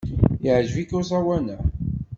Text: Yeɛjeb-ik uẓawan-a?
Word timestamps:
Yeɛjeb-ik 0.45 0.91
uẓawan-a? 0.99 1.57